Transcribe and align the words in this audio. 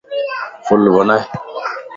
ڦل 0.65 0.83
بنائي 0.95 1.21